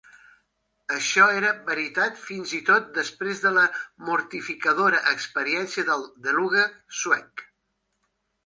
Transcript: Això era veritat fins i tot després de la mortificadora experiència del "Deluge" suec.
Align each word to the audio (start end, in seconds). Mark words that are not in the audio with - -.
Això 0.93 1.25
era 1.41 1.49
veritat 1.67 2.17
fins 2.21 2.53
i 2.61 2.63
tot 2.71 2.89
després 2.97 3.43
de 3.45 3.51
la 3.59 3.65
mortificadora 4.09 5.05
experiència 5.13 5.89
del 5.91 6.09
"Deluge" 6.29 6.65
suec. 7.03 7.47